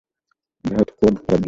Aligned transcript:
Date 0.65 0.89
কোরড 0.97 1.17
করার 1.17 1.29
জন্য। 1.29 1.39